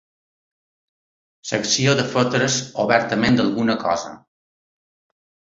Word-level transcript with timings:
L'acció 1.49 1.93
de 2.01 2.05
fotre's 2.15 2.57
obertament 2.85 3.39
d'alguna 3.41 3.79
cosa. 3.87 4.15